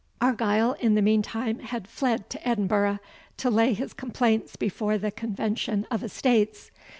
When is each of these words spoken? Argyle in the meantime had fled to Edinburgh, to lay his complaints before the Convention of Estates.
Argyle 0.19 0.71
in 0.79 0.95
the 0.95 1.01
meantime 1.03 1.59
had 1.59 1.87
fled 1.87 2.27
to 2.31 2.47
Edinburgh, 2.47 2.97
to 3.37 3.51
lay 3.51 3.73
his 3.73 3.93
complaints 3.93 4.55
before 4.55 4.97
the 4.97 5.11
Convention 5.11 5.85
of 5.91 6.03
Estates. 6.03 6.71